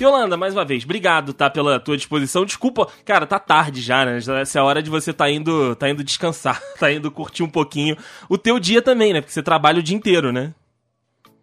[0.00, 2.44] Yolanda, mais uma vez, obrigado, tá, pela tua disposição.
[2.44, 4.18] Desculpa, cara, tá tarde já, né?
[4.18, 7.48] Essa é a hora de você tá indo, tá indo descansar, tá indo curtir um
[7.48, 7.96] pouquinho
[8.28, 9.20] o teu dia também, né?
[9.20, 10.52] Porque você trabalha o dia inteiro, né?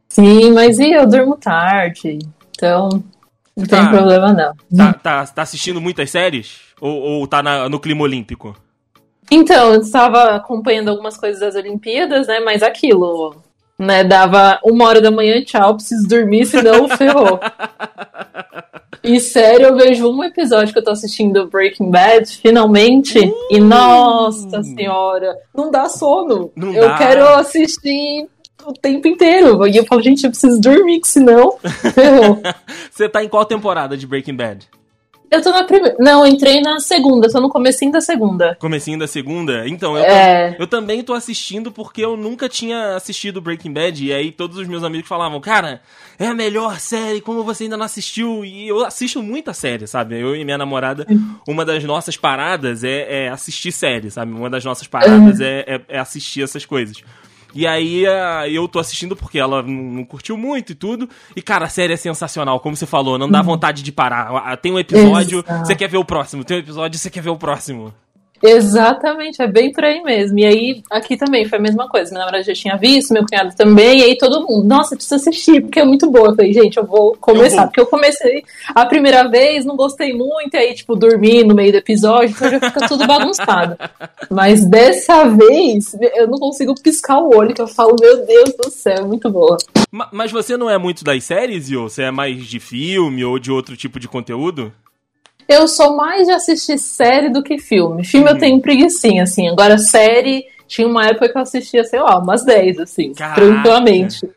[0.07, 2.19] Sim, mas e eu durmo tarde,
[2.51, 3.03] então
[3.57, 4.53] não tá, tem problema não.
[4.77, 6.59] Tá, tá, tá assistindo muitas séries?
[6.79, 8.55] Ou, ou tá na, no clima olímpico?
[9.31, 12.39] Então, eu estava acompanhando algumas coisas das Olimpíadas, né?
[12.39, 13.35] Mas aquilo,
[13.79, 14.03] né?
[14.03, 17.39] Dava uma hora da manhã, tchau, preciso dormir, senão ferrou.
[19.03, 23.47] E sério, eu vejo um episódio que eu tô assistindo Breaking Bad, finalmente, uh!
[23.51, 26.51] e nossa senhora, não dá sono.
[26.55, 26.97] Não eu dá.
[26.97, 28.29] quero assistir
[28.65, 29.67] o tempo inteiro.
[29.67, 31.57] E eu falo, gente, eu preciso dormir, que senão.
[32.89, 34.69] Você tá em qual temporada de Breaking Bad?
[35.33, 35.95] Eu tô na primeira.
[35.99, 38.55] Não, entrei na segunda, tô no comecinho da segunda.
[38.59, 39.67] Comecinho da segunda?
[39.67, 40.55] Então, eu, é...
[40.59, 44.05] eu também tô assistindo porque eu nunca tinha assistido Breaking Bad.
[44.05, 45.81] E aí todos os meus amigos falavam, cara,
[46.19, 48.45] é a melhor série, como você ainda não assistiu?
[48.45, 50.19] E eu assisto muita série, sabe?
[50.19, 51.07] Eu e minha namorada,
[51.47, 54.31] uma das nossas paradas é, é assistir série, sabe?
[54.31, 56.97] Uma das nossas paradas é, é, é assistir essas coisas.
[57.53, 58.03] E aí
[58.51, 61.09] eu tô assistindo porque ela não curtiu muito e tudo.
[61.35, 63.45] E, cara, a série é sensacional, como você falou, não dá uhum.
[63.45, 64.57] vontade de parar.
[64.57, 65.65] Tem um episódio, Exato.
[65.65, 66.43] você quer ver o próximo.
[66.43, 67.93] Tem um episódio, você quer ver o próximo.
[68.43, 70.37] Exatamente, é bem por aí mesmo.
[70.37, 72.11] E aí, aqui também foi a mesma coisa.
[72.11, 75.61] Minha namorada já tinha visto, meu cunhado também, e aí todo mundo, nossa, precisa assistir,
[75.61, 76.29] porque é muito boa.
[76.29, 77.67] Eu falei, gente, eu vou começar, vou.
[77.67, 78.43] porque eu comecei
[78.75, 82.49] a primeira vez, não gostei muito, e aí, tipo, dormi no meio do episódio, então
[82.49, 83.77] já fica tudo bagunçado.
[84.29, 88.69] Mas dessa vez, eu não consigo piscar o olho, que eu falo, meu Deus do
[88.69, 89.57] céu, é muito boa.
[90.11, 91.83] Mas você não é muito das séries, Yo?
[91.83, 94.73] Você é mais de filme ou de outro tipo de conteúdo?
[95.47, 98.05] Eu sou mais de assistir série do que filme.
[98.05, 98.33] Filme uhum.
[98.33, 99.47] eu tenho preguiçinha, assim.
[99.49, 103.41] Agora, série, tinha uma época que eu assistia, sei lá, umas 10, assim, Caraca.
[103.41, 104.27] tranquilamente.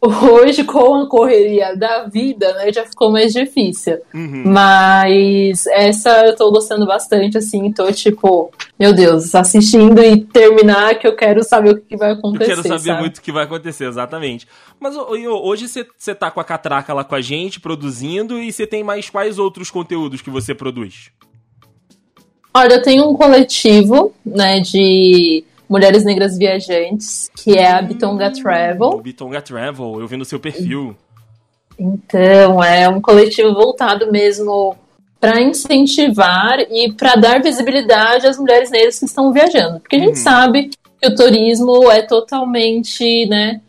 [0.00, 3.98] Hoje, com a correria da vida, né, já ficou mais difícil.
[4.14, 4.44] Uhum.
[4.46, 11.06] Mas essa eu tô gostando bastante, assim, tô tipo, meu Deus, assistindo e terminar que
[11.06, 12.52] eu quero saber o que vai acontecer.
[12.52, 13.00] Eu quero saber sabe?
[13.00, 14.46] muito o que vai acontecer, exatamente.
[14.78, 18.84] Mas hoje você tá com a Catraca lá com a gente, produzindo, e você tem
[18.84, 21.10] mais quais outros conteúdos que você produz?
[22.54, 29.00] Olha, eu tenho um coletivo, né, de Mulheres Negras Viajantes, que é a Bitonga Travel.
[29.02, 30.96] Bitonga Travel, eu vi no seu perfil.
[31.78, 34.76] Então, é um coletivo voltado mesmo
[35.20, 39.80] para incentivar e para dar visibilidade às mulheres negras que estão viajando.
[39.80, 40.16] Porque a gente uhum.
[40.16, 40.70] sabe
[41.00, 43.60] que o turismo é totalmente, né,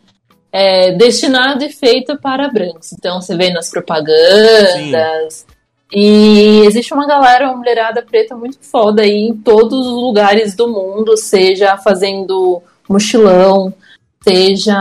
[0.52, 2.92] é, destinado e feito para brancos.
[2.92, 5.59] Então, você vê nas propagandas, Sim.
[5.92, 10.68] E existe uma galera, uma mulherada preta muito foda aí em todos os lugares do
[10.68, 13.74] mundo, seja fazendo mochilão,
[14.22, 14.76] seja.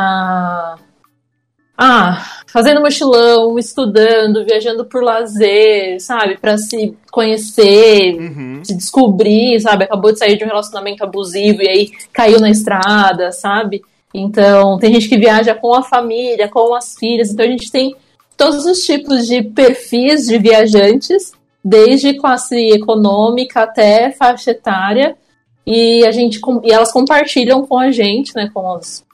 [1.81, 6.37] Ah, fazendo mochilão, estudando, viajando por lazer, sabe?
[6.37, 8.61] para se conhecer, uhum.
[8.63, 9.85] se descobrir, sabe?
[9.85, 13.81] Acabou de sair de um relacionamento abusivo e aí caiu na estrada, sabe?
[14.13, 17.95] Então, tem gente que viaja com a família, com as filhas, então a gente tem
[18.39, 21.33] todos os tipos de perfis de viajantes,
[21.63, 25.17] desde classe econômica até faixa etária,
[25.67, 29.05] e a gente e elas compartilham com a gente, né, com as,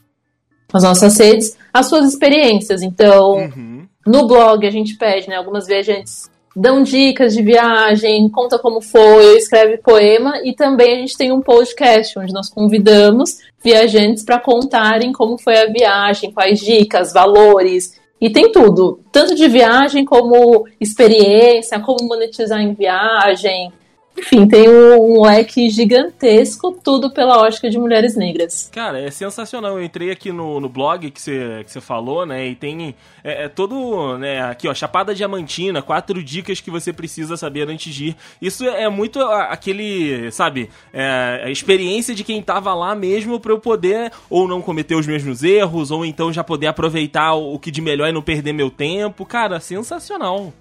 [0.72, 2.84] as nossas redes, as suas experiências.
[2.84, 3.88] Então, uhum.
[4.06, 9.38] no blog a gente pede, né, algumas viajantes dão dicas de viagem, conta como foi,
[9.38, 15.12] escreve poema e também a gente tem um podcast onde nós convidamos viajantes para contarem
[15.12, 21.80] como foi a viagem, quais dicas, valores, e tem tudo, tanto de viagem como experiência,
[21.80, 23.72] como monetizar em viagem.
[24.18, 28.70] Enfim, tem um, um leque gigantesco, tudo pela ótica de mulheres negras.
[28.72, 29.78] Cara, é sensacional.
[29.78, 32.48] Eu entrei aqui no, no blog que você que falou, né?
[32.48, 34.42] E tem é, é, todo, né?
[34.44, 38.16] Aqui, ó, Chapada Diamantina, quatro dicas que você precisa saber antes de ir.
[38.42, 43.60] Isso é muito aquele, sabe, é, a experiência de quem tava lá mesmo para eu
[43.60, 47.82] poder ou não cometer os mesmos erros, ou então já poder aproveitar o que de
[47.82, 49.26] melhor e não perder meu tempo.
[49.26, 50.54] Cara, sensacional.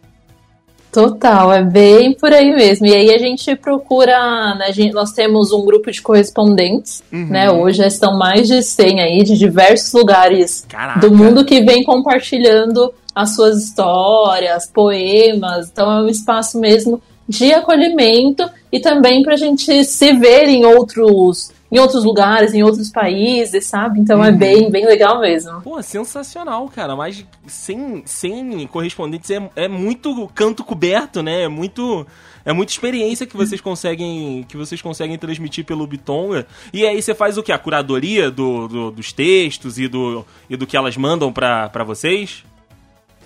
[0.94, 2.86] Total, é bem por aí mesmo.
[2.86, 7.26] E aí a gente procura, né, nós temos um grupo de correspondentes, uhum.
[7.26, 7.50] né?
[7.50, 11.00] Hoje já estão mais de 100 aí, de diversos lugares Caraca.
[11.00, 15.68] do mundo que vem compartilhando as suas histórias, poemas.
[15.72, 20.64] Então é um espaço mesmo de acolhimento e também para a gente se ver em
[20.64, 23.98] outros em outros lugares, em outros países, sabe?
[24.00, 24.34] Então é uhum.
[24.34, 25.60] é bem, bem legal mesmo.
[25.62, 26.94] Pô, sensacional, cara.
[26.94, 31.42] Mas sem, sem correspondentes é, é muito canto coberto, né?
[31.42, 32.06] É muito
[32.44, 36.46] é muita experiência que vocês conseguem que vocês conseguem transmitir pelo Bitonga.
[36.72, 37.50] E aí você faz o que?
[37.50, 42.44] A curadoria do, do, dos textos e do, e do que elas mandam para vocês?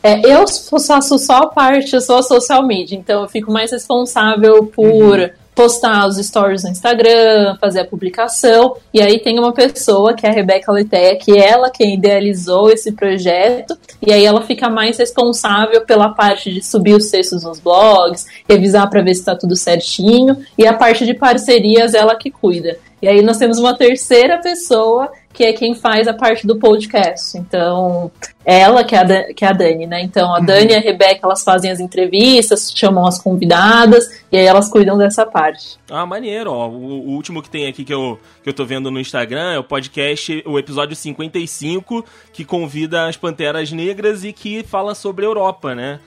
[0.02, 0.44] É, eu
[0.87, 5.19] faço só a parte, eu sou a social media, então eu fico mais responsável por
[5.19, 5.31] uhum.
[5.58, 10.31] Postar os stories no Instagram, fazer a publicação, e aí tem uma pessoa, que é
[10.31, 14.96] a Rebeca Leteia, que é ela quem idealizou esse projeto, e aí ela fica mais
[14.99, 19.56] responsável pela parte de subir os textos nos blogs, revisar para ver se está tudo
[19.56, 22.78] certinho, e a parte de parcerias ela que cuida.
[23.02, 27.38] E aí nós temos uma terceira pessoa que é quem faz a parte do podcast.
[27.38, 28.11] Então,
[28.44, 30.02] ela, que é a, que é a Dani, né?
[30.02, 30.44] Então, a uhum.
[30.44, 34.99] Dani e a Rebeca, elas fazem as entrevistas, chamam as convidadas, e aí elas cuidam
[34.99, 35.79] dessa parte.
[35.88, 36.67] Ah, maneiro, ó.
[36.67, 39.58] O, o, último que tem aqui que eu, que eu tô vendo no Instagram é
[39.61, 45.29] o podcast, o episódio 55, que convida as Panteras Negras e que fala sobre a
[45.29, 46.00] Europa, né?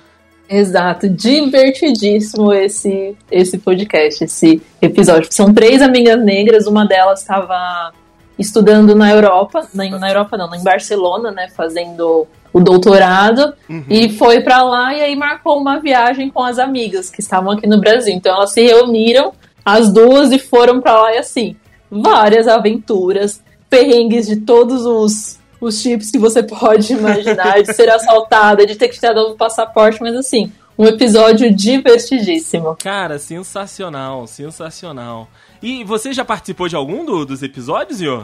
[0.50, 5.32] Exato, divertidíssimo esse, esse podcast, esse episódio.
[5.32, 7.94] São três amigas negras, uma delas estava
[8.38, 13.86] estudando na Europa, na, na Europa não, em Barcelona, né, fazendo o doutorado uhum.
[13.90, 17.68] e foi para lá e aí marcou uma viagem com as amigas que estavam aqui
[17.68, 18.14] no Brasil.
[18.14, 19.32] Então elas se reuniram
[19.64, 21.56] as duas e foram para lá e assim,
[21.90, 28.66] várias aventuras, perrengues de todos os os chips que você pode imaginar, de ser assaltada,
[28.66, 32.76] de ter que tirar o passaporte, mas assim, um episódio divertidíssimo.
[32.82, 35.28] Cara, sensacional, sensacional.
[35.62, 38.24] E você já participou de algum do, dos episódios, Iô?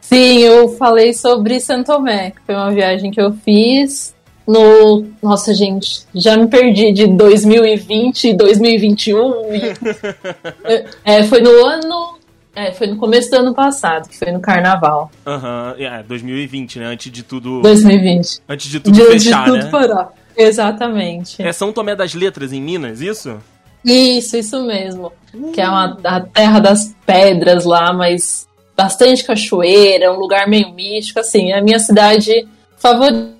[0.00, 4.14] Sim, eu falei sobre Santomé, que foi uma viagem que eu fiz
[4.46, 5.06] no.
[5.22, 9.32] Nossa, gente, já me perdi de 2020 e 2021.
[11.04, 12.18] é, foi no ano.
[12.52, 15.08] É, foi no começo do ano passado, que foi no carnaval.
[15.24, 16.86] Aham, uhum, é, 2020, né?
[16.86, 17.62] Antes de tudo.
[17.62, 18.40] 2020.
[18.48, 19.70] Antes de tudo de, fechar, de tudo né?
[19.70, 20.12] Parar.
[20.36, 21.42] Exatamente.
[21.42, 23.38] É São Tomé das Letras, em Minas, isso?
[23.84, 25.12] Isso, isso mesmo.
[25.32, 25.52] Uh.
[25.52, 28.46] Que é uma, a terra das pedras lá, mas
[28.76, 32.46] bastante cachoeira, um lugar meio místico, assim, é a minha cidade
[32.76, 33.39] favorita.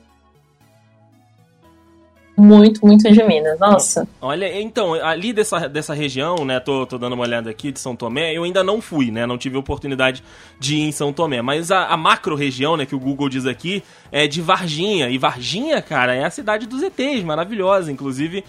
[2.40, 4.08] Muito, muito de Minas, nossa.
[4.19, 7.94] Olha, então, ali dessa, dessa região, né, tô, tô dando uma olhada aqui de São
[7.94, 10.25] Tomé, eu ainda não fui, né, não tive oportunidade
[10.58, 13.44] de ir em São Tomé, mas a, a macro região, né, que o Google diz
[13.44, 18.42] aqui, é de Varginha, e Varginha, cara, é a cidade dos ETs, maravilhosa, inclusive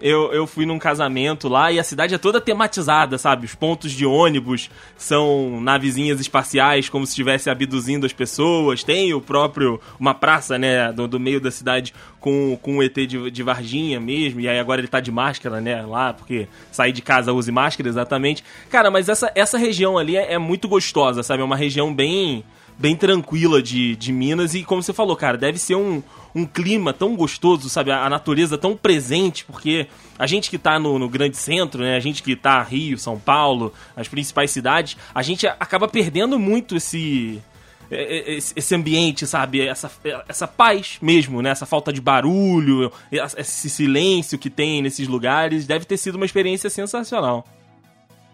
[0.00, 3.46] eu, eu fui num casamento lá e a cidade é toda tematizada, sabe?
[3.46, 8.84] Os pontos de ônibus são navezinhas espaciais, como se estivesse abduzindo as pessoas.
[8.84, 12.94] Tem o próprio, uma praça, né, do, do meio da cidade com, com o ET
[12.94, 14.40] de, de Varginha mesmo.
[14.40, 17.88] E aí agora ele tá de máscara, né, lá, porque sair de casa use máscara,
[17.88, 18.44] exatamente.
[18.70, 21.42] Cara, mas essa, essa região ali é, é muito gostosa, sabe?
[21.42, 22.44] É uma região bem
[22.78, 26.02] bem tranquila de, de Minas e como você falou, cara, deve ser um,
[26.34, 27.90] um clima tão gostoso, sabe?
[27.90, 29.88] A, natureza tão presente, porque
[30.18, 31.96] a gente que tá no, no, grande centro, né?
[31.96, 36.76] A gente que tá Rio, São Paulo, as principais cidades, a gente acaba perdendo muito
[36.76, 37.42] esse
[37.90, 39.66] esse ambiente, sabe?
[39.66, 39.90] Essa,
[40.28, 41.48] essa paz mesmo, né?
[41.48, 45.66] Essa falta de barulho, esse silêncio que tem nesses lugares.
[45.66, 47.46] Deve ter sido uma experiência sensacional.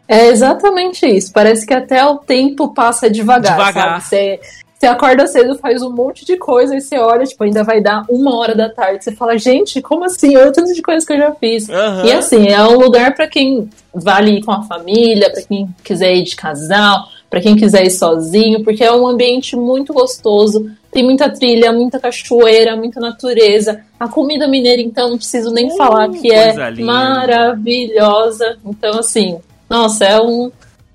[0.06, 1.32] É exatamente isso.
[1.32, 3.56] Parece que até o tempo passa devagar.
[3.56, 4.00] Devagar.
[4.00, 4.04] Sabe?
[4.04, 4.40] Você,
[4.78, 8.04] você acorda cedo, faz um monte de coisa e você olha, tipo, ainda vai dar
[8.08, 9.02] uma hora da tarde.
[9.02, 10.36] Você fala, gente, como assim?
[10.36, 11.68] Olha o tanto de coisas que eu já fiz.
[11.68, 12.04] Uhum.
[12.04, 16.14] E assim, é um lugar para quem vale ir com a família, para quem quiser
[16.14, 20.70] ir de casal, para quem quiser ir sozinho, porque é um ambiente muito gostoso.
[20.92, 23.80] Tem muita trilha, muita cachoeira, muita natureza.
[23.98, 26.84] A comida mineira, então, não preciso nem uh, falar que é linda.
[26.84, 28.58] maravilhosa.
[28.64, 30.50] Então, assim, nossa, é um,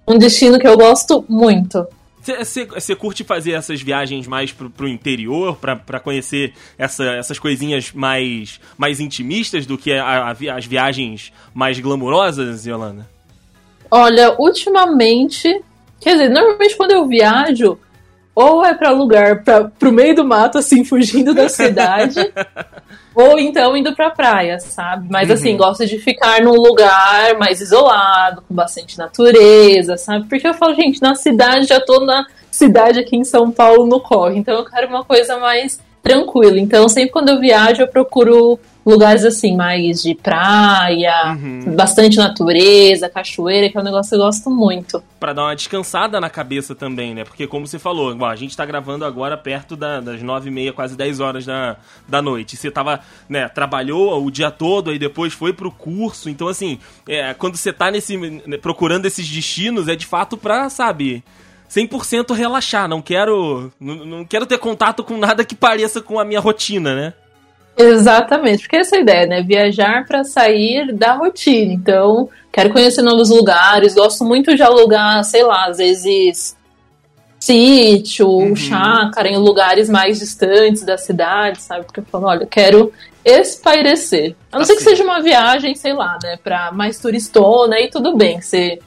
[0.08, 1.86] um destino que eu gosto muito.
[2.22, 8.60] Você curte fazer essas viagens mais pro, pro interior, para conhecer essa, essas coisinhas mais,
[8.78, 13.10] mais intimistas do que a, a, as viagens mais glamurosas, Yolanda?
[13.90, 15.64] Olha, ultimamente.
[16.00, 17.80] Quer dizer, normalmente quando eu viajo,
[18.34, 22.20] ou é para lugar pra, pro meio do mato, assim, fugindo da cidade,
[23.14, 25.08] ou então indo pra praia, sabe?
[25.10, 25.58] Mas assim, uhum.
[25.58, 30.28] gosto de ficar num lugar mais isolado, com bastante natureza, sabe?
[30.28, 34.00] Porque eu falo, gente, na cidade, já tô na cidade aqui em São Paulo no
[34.00, 36.60] corre, então eu quero uma coisa mais tranquila.
[36.60, 38.60] Então, sempre quando eu viajo, eu procuro
[38.90, 41.76] lugares assim, mais de praia, uhum.
[41.76, 45.04] bastante natureza, cachoeira, que é um negócio que eu gosto muito.
[45.20, 47.24] Para dar uma descansada na cabeça também, né?
[47.24, 50.74] Porque como você falou, a gente tá gravando agora perto da, das nove e meia,
[50.74, 51.78] quase dez horas da,
[52.08, 52.58] da noite.
[52.58, 56.30] Você tava, né, trabalhou o dia todo, aí depois foi pro curso.
[56.30, 60.70] Então, assim, é, quando você tá nesse, né, procurando esses destinos, é de fato pra,
[60.70, 61.24] sabe...
[61.70, 66.26] 100% relaxar, não quero não, não quero ter contato com nada que pareça com a
[66.26, 67.14] minha rotina, né?
[67.82, 69.42] Exatamente, porque essa é a ideia, né?
[69.42, 71.72] Viajar para sair da rotina.
[71.72, 76.58] Então, quero conhecer novos lugares, gosto muito de alugar, sei lá, às vezes
[77.40, 78.54] sítio, uhum.
[78.54, 81.86] chácara, em lugares mais distantes da cidade, sabe?
[81.86, 82.92] Porque eu falo, olha, eu quero
[83.24, 84.36] espairecer.
[84.52, 87.90] A não tá ser que seja uma viagem, sei lá, né, pra mais turistona e
[87.90, 88.80] tudo bem, você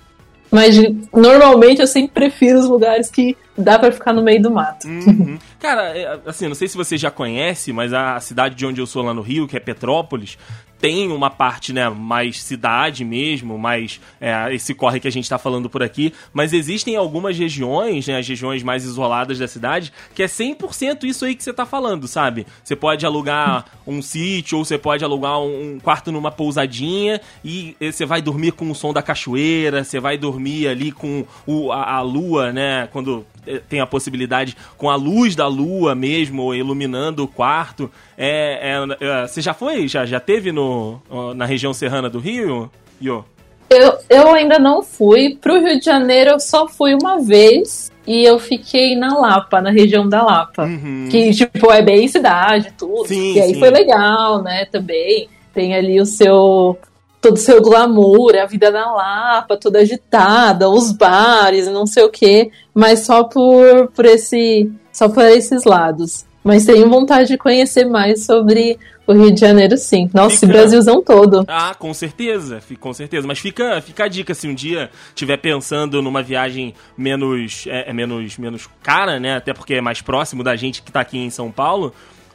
[0.53, 0.77] mas
[1.11, 4.87] normalmente eu sempre prefiro os lugares que dá para ficar no meio do mato.
[4.87, 5.39] Uhum.
[5.59, 8.87] Cara, é, assim, não sei se você já conhece, mas a cidade de onde eu
[8.87, 10.37] sou lá no Rio, que é Petrópolis,
[10.83, 15.39] tem uma parte, né, mais cidade mesmo, mais é, esse corre que a gente está
[15.39, 20.25] falando por aqui, mas existem algumas regiões, né, as regiões mais isoladas da cidade, que
[20.25, 22.49] é 100% isso aí que você está falando, sabe?
[22.65, 28.05] Você pode alugar um sítio ou você pode alugar um quarto numa pousadinha e você
[28.05, 32.01] vai dormir com o som da cachoeira, você vai dormir ali com o, a, a
[32.03, 37.29] lua, né, quando é, tem a possibilidade com a luz da lua mesmo iluminando o
[37.29, 37.89] quarto.
[38.25, 39.89] É, é, é, você já foi?
[39.89, 41.01] Já, já teve no,
[41.35, 42.71] na região serrana do Rio,
[43.03, 43.25] Yo?
[43.69, 45.37] Eu, eu ainda não fui.
[45.41, 49.73] Pro Rio de Janeiro eu só fui uma vez e eu fiquei na Lapa, na
[49.73, 50.63] região da Lapa.
[50.63, 51.09] Uhum.
[51.11, 53.09] Que, tipo, é bem cidade, tudo.
[53.09, 53.59] Sim, e aí sim.
[53.59, 55.29] foi legal, né, também.
[55.53, 56.79] Tem ali o seu
[57.21, 62.11] todo o seu glamour, a vida na Lapa, toda agitada, os bares, não sei o
[62.11, 66.25] quê, mas só por, por esse só por esses lados.
[66.43, 70.11] Mas tenho vontade de conhecer mais sobre o Rio de Janeiro, sim.
[70.13, 70.53] Nossa, fica...
[70.53, 71.45] Brasilzão todo.
[71.47, 73.27] Ah, com certeza, com certeza.
[73.27, 77.93] Mas fica, fica a dica, se um dia estiver pensando numa viagem menos, é, é,
[77.93, 79.37] menos, menos cara, né?
[79.37, 81.93] Até porque é mais próximo da gente que tá aqui em São Paulo.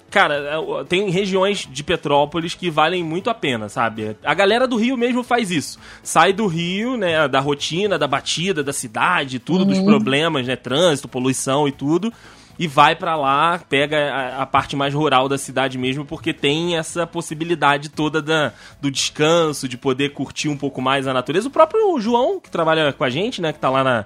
[0.09, 4.15] Cara, é, tem regiões de Petrópolis que valem muito a pena, sabe?
[4.23, 5.77] A galera do Rio mesmo faz isso.
[6.01, 9.67] Sai do Rio, né, da rotina, da batida, da cidade, tudo, uhum.
[9.67, 12.11] dos problemas, né, trânsito, poluição e tudo,
[12.59, 16.77] e vai para lá, pega a, a, parte mais rural da cidade mesmo, porque tem
[16.77, 21.47] essa possibilidade toda da, do descanso, de poder curtir um pouco mais a natureza.
[21.47, 24.05] O próprio João, que trabalha com a gente, né, que tá lá na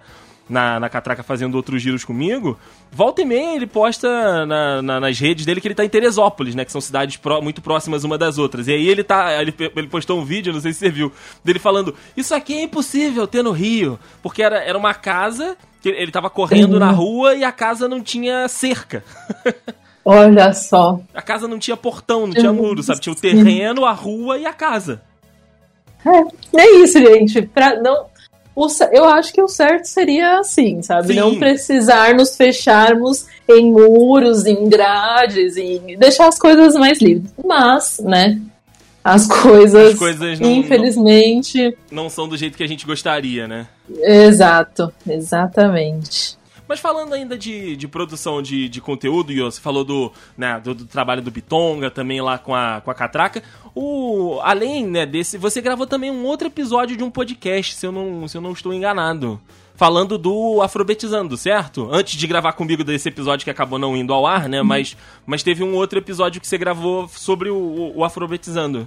[0.51, 2.59] na, na Catraca fazendo outros giros comigo,
[2.91, 6.53] volta e meia ele posta na, na, nas redes dele que ele tá em Teresópolis,
[6.53, 6.65] né?
[6.65, 8.67] Que são cidades muito próximas uma das outras.
[8.67, 9.41] E aí ele tá.
[9.41, 11.11] Ele, ele postou um vídeo, não sei se você viu,
[11.43, 13.97] dele falando: Isso aqui é impossível ter no Rio.
[14.21, 16.79] Porque era, era uma casa que ele tava correndo uhum.
[16.79, 19.03] na rua e a casa não tinha cerca.
[20.05, 20.99] Olha só.
[21.13, 23.01] A casa não tinha portão, não tinha muro, sabe?
[23.01, 25.01] Tinha o terreno, a rua e a casa.
[26.05, 27.43] É, é isso, gente.
[27.43, 28.05] Pra não,
[28.55, 31.07] o, eu acho que o certo seria assim, sabe?
[31.07, 31.15] Sim.
[31.15, 37.31] Não precisar nos fecharmos em muros, em grades, e deixar as coisas mais livres.
[37.45, 38.41] Mas, né?
[39.03, 41.75] As coisas, as coisas não, infelizmente.
[41.89, 43.67] Não, não são do jeito que a gente gostaria, né?
[43.89, 46.39] Exato, exatamente.
[46.71, 50.73] Mas falando ainda de, de produção de, de conteúdo, Yo, você falou do, né, do,
[50.73, 53.43] do, trabalho do Bitonga, também lá com a, com a Catraca.
[53.75, 57.91] O, além né, desse, você gravou também um outro episódio de um podcast, se eu
[57.91, 59.37] não, se eu não estou enganado.
[59.81, 61.89] Falando do Afrobetizando, certo?
[61.91, 64.61] Antes de gravar comigo desse episódio que acabou não indo ao ar, né?
[64.61, 64.67] Uhum.
[64.67, 64.95] Mas,
[65.25, 68.85] mas teve um outro episódio que você gravou sobre o, o, Afrobetizando.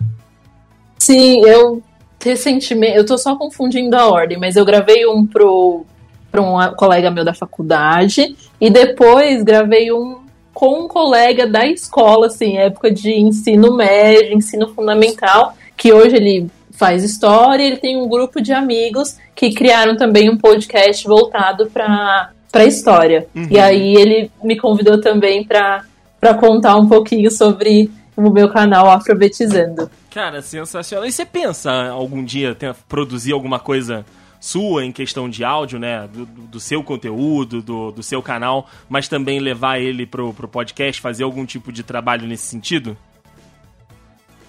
[0.96, 1.82] Sim, eu
[2.22, 2.96] recentemente.
[2.96, 5.84] Eu tô só confundindo a ordem, mas eu gravei um pro
[6.30, 10.20] para um colega meu da faculdade e depois gravei um
[10.52, 16.48] com um colega da escola, assim, época de ensino médio, ensino fundamental, que hoje ele
[16.76, 22.31] faz história, ele tem um grupo de amigos que criaram também um podcast voltado para
[22.50, 23.26] para história.
[23.35, 23.49] Uhum.
[23.50, 25.85] E aí ele me convidou também para
[26.21, 29.90] para contar um pouquinho sobre o meu canal Afrobetizando.
[30.11, 31.04] Cara, sensacional.
[31.07, 34.07] E você pensa algum dia ter, produzir alguma coisa
[34.40, 36.09] sua em questão de áudio, né?
[36.12, 41.00] Do, do seu conteúdo, do, do, seu canal, mas também levar ele pro, pro podcast,
[41.00, 42.97] fazer algum tipo de trabalho nesse sentido?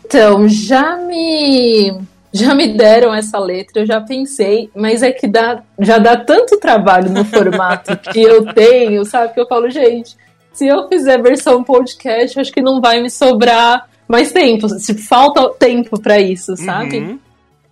[0.05, 1.97] Então, já me.
[2.35, 6.59] Já me deram essa letra, eu já pensei, mas é que dá, já dá tanto
[6.59, 9.33] trabalho no formato que eu tenho, sabe?
[9.33, 10.17] Que eu falo, gente,
[10.51, 14.67] se eu fizer versão podcast, acho que não vai me sobrar mais tempo.
[14.67, 16.97] Tipo, falta tempo para isso, sabe?
[16.99, 17.19] Uhum.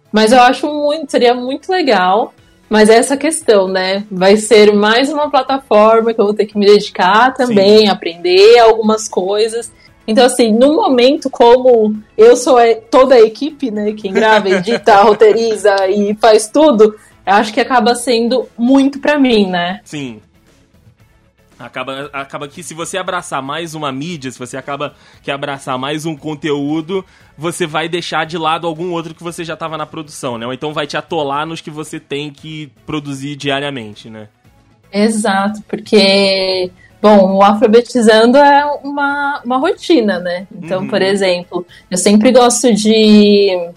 [0.09, 2.33] Mas eu acho muito, seria muito legal.
[2.69, 4.05] Mas é essa questão, né?
[4.09, 7.89] Vai ser mais uma plataforma que eu vou ter que me dedicar também, Sim.
[7.89, 9.71] aprender algumas coisas.
[10.07, 12.57] Então, assim, no momento, como eu sou
[12.91, 13.93] toda a equipe, né?
[13.93, 16.95] Quem grava, edita, roteiriza e faz tudo,
[17.25, 19.79] eu acho que acaba sendo muito para mim, né?
[19.83, 20.21] Sim.
[21.57, 26.05] Acaba, acaba que se você abraçar mais uma mídia, se você acaba que abraçar mais
[26.05, 27.05] um conteúdo,
[27.37, 30.45] você vai deixar de lado algum outro que você já estava na produção, né?
[30.45, 34.27] Ou então vai te atolar nos que você tem que produzir diariamente, né?
[34.91, 36.69] Exato, porque,
[37.03, 40.47] bom, o alfabetizando é uma, uma rotina, né?
[40.51, 40.87] Então, uhum.
[40.87, 43.69] por exemplo, eu sempre gosto de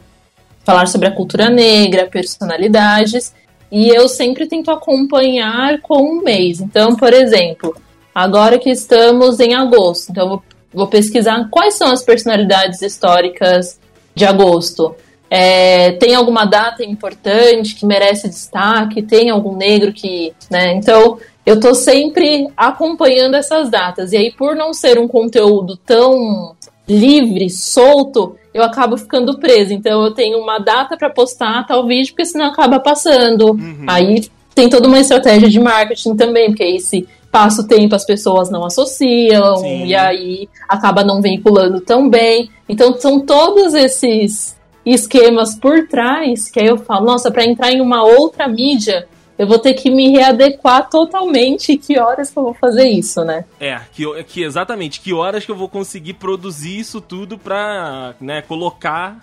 [0.65, 3.35] falar sobre a cultura negra, personalidades,
[3.71, 6.61] e eu sempre tento acompanhar com um mês.
[6.61, 7.77] Então, por exemplo,
[8.15, 10.43] agora que estamos em agosto, então eu vou
[10.77, 13.81] vou pesquisar quais são as personalidades históricas
[14.15, 14.95] de agosto.
[15.31, 19.03] É, tem alguma data importante que merece destaque?
[19.03, 20.35] Tem algum negro que.
[20.51, 20.75] Né?
[20.75, 24.13] Então, eu tô sempre acompanhando essas datas.
[24.13, 26.57] E aí, por não ser um conteúdo tão
[26.89, 29.73] livre, solto, eu acabo ficando presa.
[29.73, 33.53] Então, eu tenho uma data para postar tal vídeo, porque senão acaba passando.
[33.53, 33.87] Uhum.
[33.87, 38.05] Aí tem toda uma estratégia de marketing também, porque aí se passa o tempo as
[38.05, 39.85] pessoas não associam, Sim.
[39.85, 42.51] e aí acaba não veiculando tão bem.
[42.69, 47.81] Então, são todos esses esquemas por trás, que aí eu falo, nossa, para entrar em
[47.81, 49.07] uma outra mídia,
[49.39, 51.77] eu vou ter que me readequar totalmente.
[51.77, 53.45] Que horas que eu vou fazer isso, né?
[53.61, 58.43] É, que, que exatamente, que horas que eu vou conseguir produzir isso tudo pra né,
[58.43, 59.19] colocar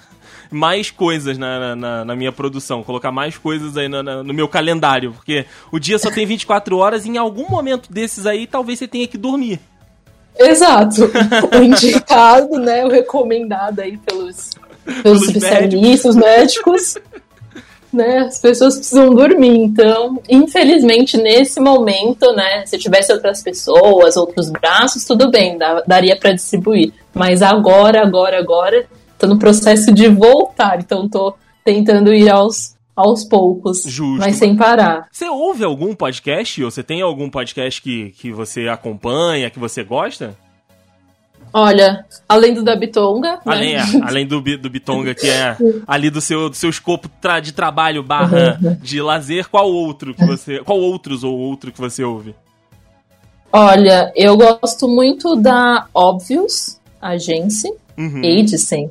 [0.51, 5.13] mais coisas na, na, na, minha produção, colocar mais coisas aí no, no meu calendário,
[5.13, 8.88] porque o dia só tem 24 horas e em algum momento desses aí talvez você
[8.88, 9.60] tenha que dormir.
[10.38, 11.12] Exato.
[11.51, 12.86] O indicado, né?
[12.86, 14.51] O recomendado aí pelos
[15.01, 16.98] pelos especialistas médicos.
[17.93, 19.57] Né, as pessoas precisam dormir.
[19.57, 25.57] Então, infelizmente, nesse momento, né, se tivesse outras pessoas, outros braços, tudo bem,
[25.88, 26.93] daria para distribuir.
[27.13, 28.85] Mas agora, agora, agora,
[29.17, 30.79] tô no processo de voltar.
[30.79, 31.33] Então, tô
[31.63, 34.19] tentando ir aos aos poucos, Justo.
[34.19, 35.07] mas sem parar.
[35.12, 36.63] Você ouve algum podcast?
[36.63, 40.38] Ou você tem algum podcast que, que você acompanha, que você gosta?
[41.53, 43.39] Olha, além do da Bitonga.
[43.45, 43.81] Além, né?
[43.81, 45.55] é, além do, do Bitonga, que é
[45.88, 48.75] ali do seu, do seu escopo tra de trabalho barra uhum.
[48.81, 50.60] de lazer, qual outro que você.
[50.60, 52.36] Qual outros ou outro que você ouve?
[53.51, 58.22] Olha, eu gosto muito da Obvious Agência, uhum.
[58.25, 58.89] Agency,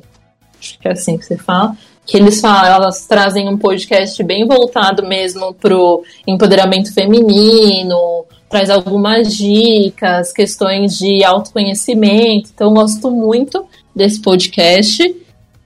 [0.57, 1.75] acho que é assim que você fala.
[2.05, 8.22] Que eles falam, elas trazem um podcast bem voltado mesmo pro empoderamento feminino,
[8.53, 12.51] traz algumas dicas, questões de autoconhecimento.
[12.53, 15.03] Então, gosto muito desse podcast.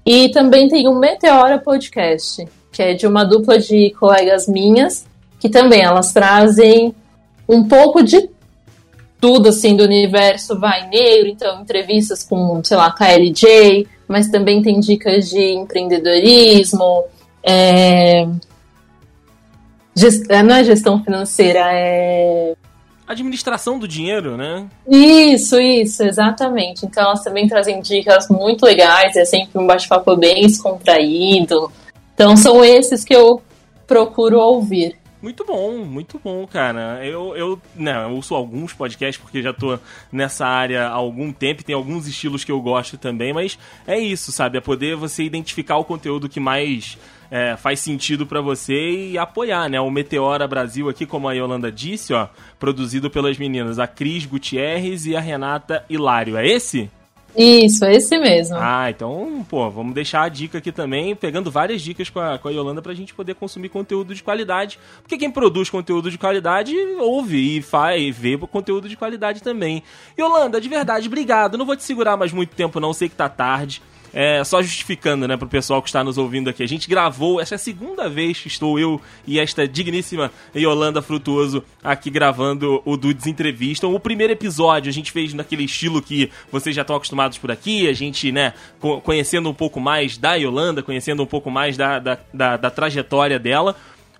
[0.05, 5.05] E também tem o Meteora Podcast, que é de uma dupla de colegas minhas,
[5.37, 6.95] que também elas trazem
[7.45, 8.29] um pouco de
[9.19, 14.79] tudo assim do universo vai negro, então entrevistas com, sei lá, KLJ, mas também tem
[14.79, 17.03] dicas de empreendedorismo,
[17.43, 18.25] é...
[19.93, 20.25] Gest...
[20.29, 22.55] não é gestão financeira, é
[23.07, 24.67] administração do dinheiro, né?
[24.87, 26.85] Isso, isso, exatamente.
[26.85, 31.71] Então elas também trazem dicas muito legais, é sempre um bate-papo bem descontraído.
[32.13, 33.41] Então são esses que eu
[33.87, 34.97] procuro ouvir.
[35.19, 37.03] Muito bom, muito bom, cara.
[37.03, 39.79] Eu, eu, né, eu ouço alguns podcasts porque já tô
[40.11, 44.31] nessa área há algum tempo, tem alguns estilos que eu gosto também, mas é isso,
[44.31, 44.59] sabe?
[44.59, 49.69] É poder você identificar o conteúdo que mais é, faz sentido para você e apoiar,
[49.69, 49.79] né?
[49.79, 52.27] O Meteora Brasil aqui, como a Yolanda disse, ó,
[52.59, 56.37] produzido pelas meninas a Cris Gutierrez e a Renata Hilário.
[56.37, 56.89] É esse?
[57.37, 58.57] Isso, é esse mesmo.
[58.59, 62.47] Ah, então, pô, vamos deixar a dica aqui também, pegando várias dicas com a, com
[62.47, 64.79] a Yolanda pra gente poder consumir conteúdo de qualidade.
[65.03, 69.83] Porque quem produz conteúdo de qualidade ouve e faz, e vê conteúdo de qualidade também.
[70.17, 71.59] Yolanda, de verdade, obrigado.
[71.59, 73.83] Não vou te segurar mais muito tempo, não, sei que tá tarde.
[74.19, 76.63] É, só justificando, né, pro pessoal que está nos ouvindo aqui.
[76.63, 81.03] A gente gravou, essa é a segunda vez que estou eu e esta digníssima Yolanda
[81.03, 83.87] Frutuoso aqui gravando o Dudes Entrevista.
[83.87, 87.87] O primeiro episódio a gente fez naquele estilo que vocês já estão acostumados por aqui,
[87.87, 88.55] a gente, né,
[89.03, 93.37] conhecendo um pouco mais da Yolanda, conhecendo um pouco mais da, da, da, da trajetória
[93.37, 93.75] dela.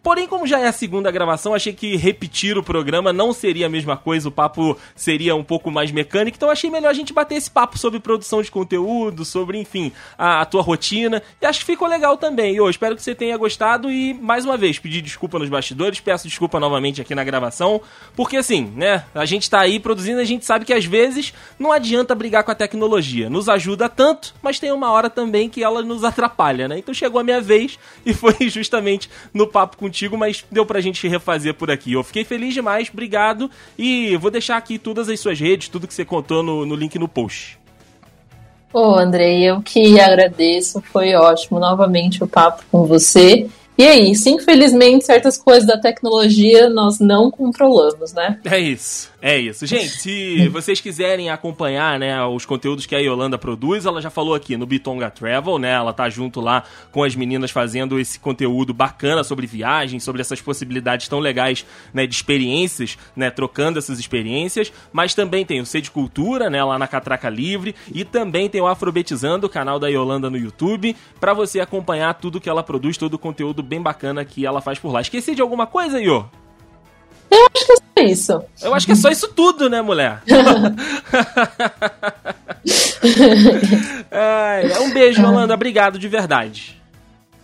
[0.08, 3.70] Porém, como já é a segunda gravação, achei que repetir o programa não seria a
[3.70, 7.36] mesma coisa, o papo seria um pouco mais mecânico, então achei melhor a gente bater
[7.36, 11.66] esse papo sobre produção de conteúdo, sobre, enfim, a, a tua rotina, e acho que
[11.66, 12.54] ficou legal também.
[12.54, 16.00] E eu espero que você tenha gostado e, mais uma vez, pedir desculpa nos bastidores,
[16.00, 17.82] peço desculpa novamente aqui na gravação,
[18.16, 21.70] porque assim, né, a gente tá aí produzindo, a gente sabe que às vezes não
[21.70, 25.82] adianta brigar com a tecnologia, nos ajuda tanto, mas tem uma hora também que ela
[25.82, 26.80] nos atrapalha, né?
[26.80, 30.80] Então chegou a minha vez e foi justamente no papo contigo contigo, mas deu pra
[30.80, 31.94] gente refazer por aqui.
[31.94, 33.50] Eu fiquei feliz demais, obrigado.
[33.78, 37.00] E vou deixar aqui todas as suas redes, tudo que você contou no, no link
[37.00, 37.58] no post.
[38.72, 43.48] Ô, Andrei, eu que agradeço, foi ótimo novamente o papo com você.
[43.78, 48.40] E é isso, infelizmente, certas coisas da tecnologia nós não controlamos, né?
[48.44, 49.12] É isso.
[49.22, 49.66] É isso.
[49.66, 54.36] Gente, se vocês quiserem acompanhar, né, os conteúdos que a Yolanda produz, ela já falou
[54.36, 55.72] aqui no Bitonga Travel, né?
[55.72, 60.40] Ela tá junto lá com as meninas fazendo esse conteúdo bacana sobre viagens, sobre essas
[60.40, 65.90] possibilidades tão legais, né, de experiências, né, trocando essas experiências, mas também tem o Sede
[65.90, 70.30] Cultura, né, lá na Catraca Livre, e também tem o Afrobetizando, o canal da Yolanda
[70.30, 74.46] no YouTube, para você acompanhar tudo que ela produz, todo o conteúdo bem bacana que
[74.46, 75.02] ela faz por lá.
[75.02, 76.26] Esqueci de alguma coisa, Iô?
[77.30, 78.42] Eu acho que é isso.
[78.62, 80.22] Eu acho que é só isso tudo, né, mulher?
[84.12, 85.54] é, um beijo, Yolanda.
[85.54, 86.76] Obrigado de verdade.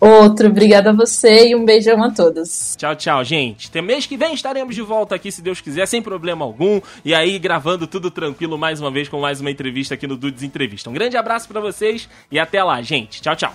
[0.00, 2.74] Outro, obrigada a você e um beijão a todos.
[2.76, 3.70] Tchau, tchau, gente.
[3.70, 6.80] Tem mês que vem estaremos de volta aqui, se Deus quiser, sem problema algum.
[7.02, 10.42] E aí, gravando tudo tranquilo mais uma vez com mais uma entrevista aqui no Dudes
[10.42, 10.90] Entrevista.
[10.90, 13.22] Um grande abraço para vocês e até lá, gente.
[13.22, 13.54] Tchau, tchau.